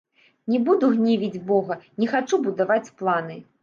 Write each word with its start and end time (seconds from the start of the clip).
Не 0.53 0.61
буду 0.69 0.89
гневіць 0.95 1.43
бога, 1.53 1.81
не 2.01 2.13
хачу 2.17 2.43
будаваць 2.51 2.85
планы. 3.01 3.43